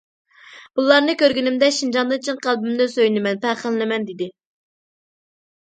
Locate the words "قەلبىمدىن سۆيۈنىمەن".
2.47-3.41